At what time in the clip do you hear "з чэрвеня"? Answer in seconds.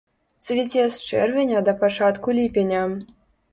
0.95-1.61